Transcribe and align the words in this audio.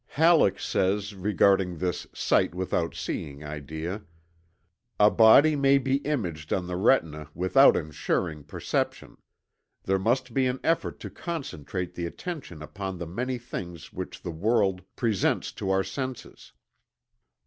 Halleck 0.15 0.59
says 0.59 1.13
regarding 1.13 1.77
this 1.77 2.07
"sight 2.11 2.55
without 2.55 2.95
seeing" 2.95 3.43
idea: 3.43 4.01
"A 4.99 5.11
body 5.11 5.55
may 5.55 5.77
be 5.77 5.97
imaged 5.97 6.51
on 6.51 6.65
the 6.65 6.75
retina 6.75 7.29
without 7.35 7.77
insuring 7.77 8.43
perception. 8.43 9.17
There 9.83 9.99
must 9.99 10.33
be 10.33 10.47
an 10.47 10.59
effort 10.63 10.99
to 11.01 11.11
concentrate 11.11 11.93
the 11.93 12.07
attention 12.07 12.63
upon 12.63 12.97
the 12.97 13.05
many 13.05 13.37
things 13.37 13.93
which 13.93 14.23
the 14.23 14.31
world 14.31 14.81
presents 14.95 15.51
to 15.51 15.69
our 15.69 15.83
senses. 15.83 16.51